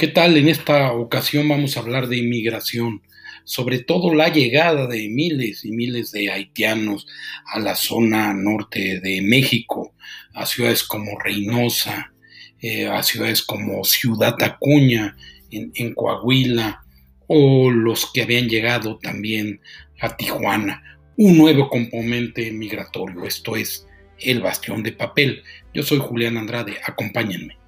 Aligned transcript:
¿Qué 0.00 0.08
tal? 0.08 0.38
En 0.38 0.48
esta 0.48 0.94
ocasión 0.94 1.46
vamos 1.46 1.76
a 1.76 1.80
hablar 1.80 2.08
de 2.08 2.16
inmigración, 2.16 3.02
sobre 3.44 3.80
todo 3.80 4.14
la 4.14 4.30
llegada 4.30 4.86
de 4.86 5.10
miles 5.10 5.62
y 5.66 5.72
miles 5.72 6.10
de 6.10 6.30
haitianos 6.30 7.06
a 7.44 7.58
la 7.58 7.76
zona 7.76 8.32
norte 8.32 8.98
de 9.00 9.20
México, 9.20 9.92
a 10.32 10.46
ciudades 10.46 10.84
como 10.84 11.18
Reynosa, 11.18 12.14
eh, 12.62 12.86
a 12.86 13.02
ciudades 13.02 13.42
como 13.42 13.84
Ciudad 13.84 14.42
Acuña, 14.42 15.18
en, 15.50 15.70
en 15.74 15.92
Coahuila, 15.92 16.82
o 17.26 17.70
los 17.70 18.10
que 18.10 18.22
habían 18.22 18.48
llegado 18.48 18.98
también 19.02 19.60
a 20.00 20.16
Tijuana. 20.16 20.82
Un 21.18 21.36
nuevo 21.36 21.68
componente 21.68 22.50
migratorio, 22.52 23.26
esto 23.26 23.54
es 23.54 23.86
el 24.18 24.40
bastión 24.40 24.82
de 24.82 24.92
papel. 24.92 25.42
Yo 25.74 25.82
soy 25.82 25.98
Julián 25.98 26.38
Andrade, 26.38 26.78
acompáñenme. 26.86 27.59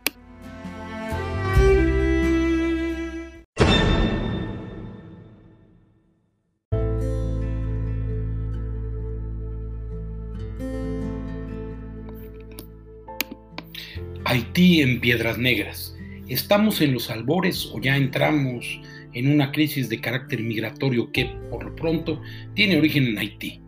Haití 14.33 14.81
en 14.81 14.99
Piedras 14.99 15.37
Negras. 15.37 15.95
¿Estamos 16.27 16.81
en 16.81 16.95
los 16.95 17.11
albores 17.11 17.71
o 17.71 17.79
ya 17.79 17.99
entramos 17.99 18.81
en 19.13 19.31
una 19.31 19.53
crisis 19.53 19.91
de 19.91 20.01
carácter 20.01 20.43
migratorio 20.43 21.13
que, 21.13 21.27
por 21.51 21.63
lo 21.63 21.77
pronto, 21.77 22.19
tiene 22.55 22.79
origen 22.79 23.09
en 23.09 23.19
Haití? 23.19 23.61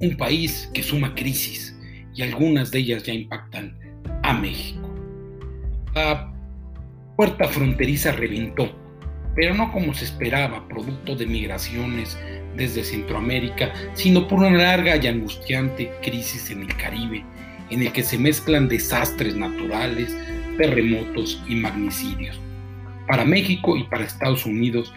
Un 0.00 0.16
país 0.16 0.70
que 0.72 0.82
suma 0.82 1.14
crisis 1.14 1.78
y 2.14 2.22
algunas 2.22 2.70
de 2.70 2.78
ellas 2.78 3.02
ya 3.02 3.12
impactan 3.12 3.78
a 4.22 4.32
México. 4.32 4.90
La 5.94 6.32
puerta 7.14 7.46
fronteriza 7.48 8.12
reventó, 8.12 8.74
pero 9.36 9.52
no 9.52 9.70
como 9.70 9.92
se 9.92 10.06
esperaba, 10.06 10.66
producto 10.66 11.14
de 11.14 11.26
migraciones 11.26 12.18
desde 12.56 12.84
Centroamérica, 12.84 13.70
sino 13.92 14.26
por 14.26 14.38
una 14.38 14.56
larga 14.56 14.96
y 14.96 15.06
angustiante 15.08 15.92
crisis 16.00 16.50
en 16.50 16.62
el 16.62 16.74
Caribe 16.78 17.22
en 17.70 17.82
el 17.82 17.92
que 17.92 18.02
se 18.02 18.18
mezclan 18.18 18.68
desastres 18.68 19.36
naturales, 19.36 20.16
terremotos 20.58 21.42
y 21.48 21.54
magnicidios. 21.54 22.38
Para 23.06 23.24
México 23.24 23.76
y 23.76 23.84
para 23.84 24.04
Estados 24.04 24.46
Unidos, 24.46 24.92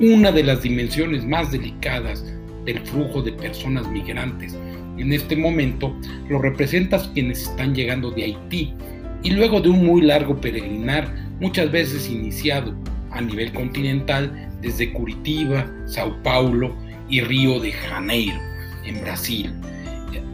una 0.00 0.32
de 0.32 0.42
las 0.42 0.62
dimensiones 0.62 1.24
más 1.24 1.52
delicadas 1.52 2.24
del 2.64 2.80
flujo 2.80 3.22
de 3.22 3.32
personas 3.32 3.88
migrantes 3.88 4.56
en 4.98 5.12
este 5.12 5.36
momento 5.36 5.94
lo 6.28 6.38
representan 6.40 7.00
quienes 7.12 7.42
están 7.42 7.74
llegando 7.74 8.10
de 8.10 8.24
Haití 8.24 8.74
y 9.22 9.30
luego 9.30 9.60
de 9.60 9.68
un 9.68 9.84
muy 9.84 10.02
largo 10.02 10.40
peregrinar, 10.40 11.12
muchas 11.40 11.70
veces 11.70 12.08
iniciado 12.08 12.74
a 13.10 13.20
nivel 13.20 13.52
continental 13.52 14.50
desde 14.60 14.92
Curitiba, 14.92 15.66
Sao 15.86 16.20
Paulo 16.22 16.74
y 17.08 17.20
Río 17.20 17.60
de 17.60 17.72
Janeiro, 17.72 18.38
en 18.84 19.00
Brasil, 19.00 19.52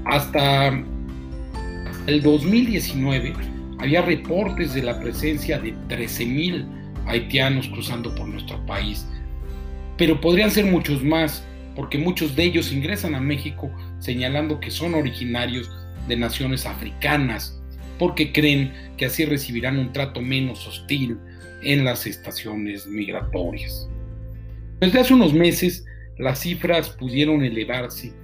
hasta 0.04 0.82
el 2.08 2.22
2019 2.22 3.34
había 3.80 4.00
reportes 4.00 4.72
de 4.72 4.82
la 4.82 4.98
presencia 4.98 5.58
de 5.58 5.74
13.000 5.88 6.66
haitianos 7.06 7.68
cruzando 7.68 8.14
por 8.14 8.26
nuestro 8.26 8.64
país, 8.64 9.06
pero 9.98 10.18
podrían 10.18 10.50
ser 10.50 10.64
muchos 10.64 11.04
más, 11.04 11.44
porque 11.76 11.98
muchos 11.98 12.34
de 12.34 12.44
ellos 12.44 12.72
ingresan 12.72 13.14
a 13.14 13.20
México 13.20 13.70
señalando 13.98 14.58
que 14.58 14.70
son 14.70 14.94
originarios 14.94 15.70
de 16.08 16.16
naciones 16.16 16.64
africanas, 16.64 17.60
porque 17.98 18.32
creen 18.32 18.72
que 18.96 19.04
así 19.04 19.26
recibirán 19.26 19.78
un 19.78 19.92
trato 19.92 20.22
menos 20.22 20.66
hostil 20.66 21.18
en 21.62 21.84
las 21.84 22.06
estaciones 22.06 22.86
migratorias. 22.86 23.86
Desde 24.80 25.00
hace 25.00 25.12
unos 25.12 25.34
meses 25.34 25.84
las 26.16 26.40
cifras 26.40 26.88
pudieron 26.88 27.44
elevarse 27.44 28.14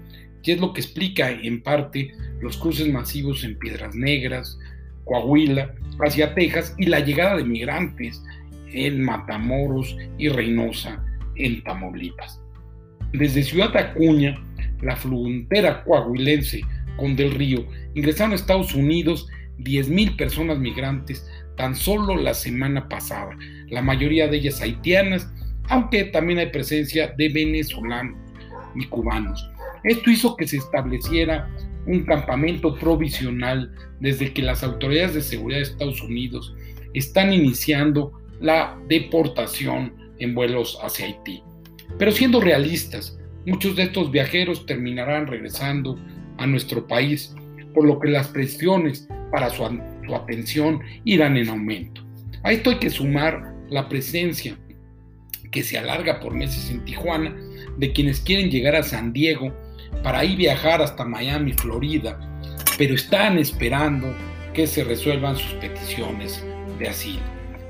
y 0.43 0.53
es 0.53 0.61
lo 0.61 0.73
que 0.73 0.81
explica 0.81 1.31
en 1.31 1.63
parte 1.63 2.13
los 2.45 2.59
cruces 2.59 2.93
masivos 2.93 3.43
en 3.43 3.59
Piedras 3.59 3.95
Negras, 3.95 4.59
Coahuila, 5.05 5.75
hacia 6.01 6.35
Texas 6.35 6.75
y 6.79 6.87
la 6.87 7.01
llegada 7.01 7.37
de 7.37 7.45
migrantes 7.45 8.23
en 8.71 9.03
Matamoros 9.03 9.97
y 10.19 10.29
Reynosa, 10.29 11.03
en 11.37 11.65
Tamaulipas. 11.65 12.41
Desde 13.13 13.43
Ciudad 13.43 13.75
Acuña, 13.77 14.39
la 14.83 14.95
frontera 14.95 15.83
coahuilense 15.85 16.61
con 16.99 17.17
Del 17.17 17.33
Río, 17.33 17.67
ingresaron 17.95 18.33
a 18.33 18.37
Estados 18.37 18.75
Unidos 18.75 19.27
10.000 19.61 20.17
personas 20.17 20.59
migrantes 20.59 21.27
tan 21.57 21.75
solo 21.75 22.15
la 22.17 22.35
semana 22.35 22.89
pasada, 22.89 23.37
la 23.69 23.81
mayoría 23.81 24.29
de 24.29 24.37
ellas 24.37 24.61
haitianas, 24.61 25.33
aunque 25.69 26.05
también 26.05 26.41
hay 26.41 26.51
presencia 26.51 27.15
de 27.17 27.31
venezolanos 27.31 28.19
y 28.75 28.85
cubanos. 28.87 29.49
Esto 29.85 30.11
hizo 30.11 30.37
que 30.37 30.47
se 30.47 30.59
estableciera 30.59 31.49
un 31.87 32.05
campamento 32.05 32.75
provisional 32.77 33.73
desde 34.01 34.33
que 34.33 34.43
las 34.43 34.63
autoridades 34.63 35.15
de 35.15 35.23
seguridad 35.23 35.59
de 35.59 35.65
Estados 35.65 36.03
Unidos 36.03 36.55
están 36.95 37.33
iniciando 37.33 38.13
la 38.41 38.79
deportación 38.89 39.93
en 40.19 40.35
vuelos 40.35 40.79
hacia 40.83 41.07
Haití. 41.07 41.43
Pero 41.99 42.13
siendo 42.13 42.41
realistas, 42.41 43.19
muchos 43.47 43.77
de 43.77 43.85
estos 43.85 44.11
viajeros 44.11 44.67
terminarán 44.67 45.27
regresando 45.27 45.99
a 46.39 46.47
nuestro 46.47 46.87
país, 46.87 47.35
por 47.73 47.87
lo 47.87 47.99
que 47.99 48.11
las 48.11 48.29
presiones 48.29 49.09
para 49.31 49.51
su, 49.51 49.65
atención 50.15 50.81
irán 51.05 51.37
en 51.37 51.49
aumento. 51.49 52.03
A 52.43 52.53
esto 52.53 52.71
hay 52.71 52.79
que 52.79 52.91
sumar 52.91 53.55
la 53.69 53.89
presencia 53.89 54.57
que 55.51 55.63
se 55.63 55.79
alarga 55.79 56.21
por 56.21 56.35
meses 56.35 56.71
en 56.71 56.85
Tijuana 56.85 57.35
de 57.79 57.93
quienes 57.93 58.21
quieren 58.21 58.51
llegar 58.51 58.77
a 58.77 58.83
San 58.83 59.13
Diego 59.13 59.53
para 60.03 60.21
ahí 60.21 60.37
viajar 60.37 60.83
hasta 60.83 61.05
Miami, 61.05 61.53
Florida, 61.53 62.19
pero 62.79 62.95
están 62.95 63.39
esperando 63.39 64.15
que 64.53 64.67
se 64.67 64.85
resuelvan 64.85 65.37
sus 65.37 65.53
peticiones 65.55 66.45
de 66.79 66.89
asilo. 66.89 67.23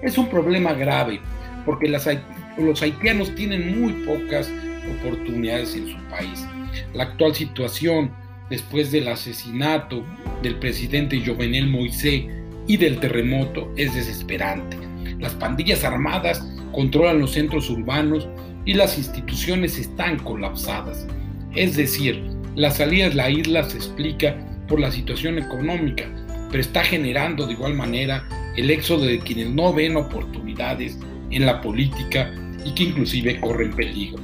Es 0.03 0.19
un 0.19 0.29
problema 0.29 0.73
grave 0.73 1.21
porque 1.65 1.89
los 1.89 2.83
haitianos 2.83 3.34
tienen 3.34 3.81
muy 3.81 3.93
pocas 4.05 4.51
oportunidades 4.99 5.75
en 5.75 5.89
su 5.89 5.97
país. 6.11 6.47
La 6.93 7.05
actual 7.05 7.34
situación, 7.34 8.11
después 8.51 8.93
del 8.93 9.09
asesinato 9.09 10.05
del 10.43 10.57
presidente 10.57 11.23
Jovenel 11.25 11.69
Moisés 11.69 12.25
y 12.67 12.77
del 12.77 13.01
terremoto, 13.01 13.73
es 13.77 13.95
desesperante. 13.95 14.77
Las 15.19 15.33
pandillas 15.34 15.84
armadas 15.84 16.47
controlan 16.73 17.21
los 17.21 17.33
centros 17.33 17.71
urbanos 17.71 18.29
y 18.65 18.75
las 18.75 18.99
instituciones 18.99 19.79
están 19.79 20.19
colapsadas. 20.19 21.07
Es 21.54 21.76
decir, 21.76 22.20
la 22.56 22.70
salida 22.70 23.09
de 23.09 23.15
la 23.15 23.31
isla 23.31 23.62
se 23.65 23.76
explica 23.76 24.37
por 24.69 24.81
la 24.81 24.91
situación 24.91 25.38
económica, 25.38 26.04
pero 26.50 26.60
está 26.60 26.82
generando 26.82 27.47
de 27.47 27.53
igual 27.53 27.75
manera 27.75 28.25
el 28.56 28.70
éxodo 28.70 29.04
de 29.04 29.19
quienes 29.20 29.50
no 29.50 29.72
ven 29.72 29.97
oportunidades 29.97 30.98
en 31.31 31.47
la 31.47 31.60
política 31.60 32.32
y 32.65 32.75
que 32.75 32.84
inclusive 32.84 33.41
corren 33.41 33.72
peligro. 33.72 34.22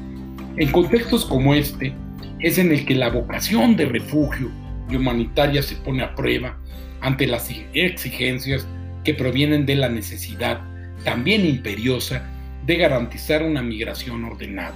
En 0.57 0.73
contextos 0.73 1.25
como 1.25 1.55
este, 1.55 1.95
es 2.41 2.59
en 2.59 2.73
el 2.73 2.85
que 2.85 2.95
la 2.95 3.11
vocación 3.11 3.77
de 3.77 3.87
refugio 3.87 4.51
y 4.91 4.97
humanitaria 4.97 5.63
se 5.63 5.77
pone 5.77 6.03
a 6.03 6.15
prueba 6.15 6.59
ante 7.01 7.27
las 7.27 7.51
exigencias 7.75 8.67
que 9.05 9.15
provienen 9.15 9.67
de 9.67 9.77
la 9.77 9.89
necesidad, 9.89 10.61
también 11.05 11.47
imperiosa, 11.47 12.29
de 12.67 12.77
garantizar 12.77 13.43
una 13.43 13.63
migración 13.63 14.25
ordenada. 14.25 14.75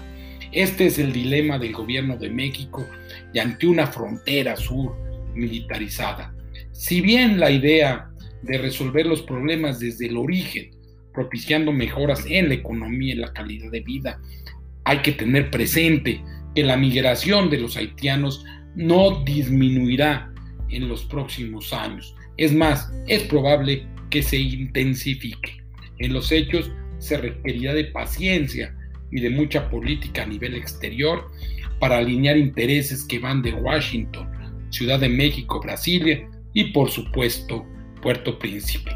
Este 0.55 0.87
es 0.87 1.01
el 1.01 1.13
dilema 1.13 1.59
del 1.59 1.73
gobierno 1.73 2.17
de 2.17 2.31
México 2.31 2.87
y 3.33 3.41
ante 3.41 3.67
una 3.67 3.89
frontera 3.89 4.55
sur 4.55 4.97
militarizada. 5.35 6.33
Si 6.71 7.01
bien 7.01 7.41
la 7.41 7.51
idea 7.51 8.09
de 8.43 8.59
resolver 8.59 9.05
los 9.05 9.23
problemas 9.23 9.81
desde 9.81 10.07
el 10.07 10.17
origen, 10.17 10.71
propiciando 11.13 11.73
mejoras 11.73 12.25
en 12.29 12.49
la 12.49 12.55
economía 12.55 13.15
y 13.15 13.19
la 13.19 13.33
calidad 13.33 13.69
de 13.73 13.81
vida, 13.81 14.21
hay 14.85 14.99
que 14.99 15.11
tener 15.11 15.51
presente 15.51 16.23
que 16.55 16.63
la 16.63 16.77
migración 16.77 17.51
de 17.51 17.59
los 17.59 17.77
haitianos 17.77 18.45
no 18.77 19.25
disminuirá 19.25 20.33
en 20.69 20.89
los 20.89 21.05
próximos 21.05 21.73
años. 21.73 22.15
Es 22.37 22.55
más, 22.55 22.93
es 23.09 23.25
probable 23.25 23.89
que 24.09 24.23
se 24.23 24.37
intensifique. 24.37 25.65
En 25.99 26.13
los 26.13 26.31
hechos 26.31 26.71
se 26.99 27.17
requerirá 27.17 27.75
de 27.75 27.87
paciencia 27.87 28.73
y 29.15 29.21
de 29.21 29.31
mucha 29.31 29.71
política 29.71 30.25
a 30.25 30.27
nivel 30.27 30.57
exterior 30.57 31.31
para 31.79 31.99
alinear 31.99 32.37
intereses 32.37 33.05
que 33.05 33.21
van 33.21 33.43
de 33.43 33.55
Washington, 33.55 34.29
Ciudad 34.71 34.99
de 34.99 35.09
México, 35.09 35.61
Brasilia 35.61 36.29
y 36.53 36.73
por 36.73 36.91
supuesto 36.91 37.65
Puerto 38.03 38.39
Príncipe. 38.39 38.91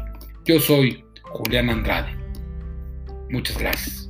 Yo 0.45 0.59
soy 0.59 1.03
Julián 1.23 1.69
Andrade. 1.69 2.15
Muchas 3.29 3.57
gracias. 3.57 4.08